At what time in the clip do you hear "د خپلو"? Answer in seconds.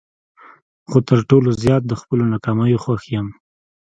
1.87-2.23